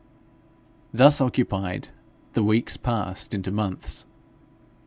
Thus 0.91 1.21
occupied, 1.21 1.89
the 2.33 2.41
weeks 2.41 2.75
passed 2.75 3.35
into 3.35 3.51
months. 3.51 4.07